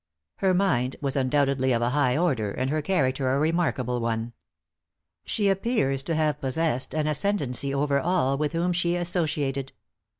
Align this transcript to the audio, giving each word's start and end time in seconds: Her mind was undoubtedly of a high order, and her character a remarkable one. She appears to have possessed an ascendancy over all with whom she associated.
Her 0.37 0.55
mind 0.55 0.95
was 0.99 1.15
undoubtedly 1.15 1.71
of 1.73 1.83
a 1.83 1.91
high 1.91 2.17
order, 2.17 2.49
and 2.49 2.71
her 2.71 2.81
character 2.81 3.29
a 3.29 3.37
remarkable 3.37 3.99
one. 3.99 4.33
She 5.25 5.47
appears 5.47 6.01
to 6.01 6.15
have 6.15 6.41
possessed 6.41 6.95
an 6.95 7.05
ascendancy 7.05 7.71
over 7.71 7.99
all 7.99 8.35
with 8.35 8.53
whom 8.53 8.73
she 8.73 8.95
associated. 8.95 9.73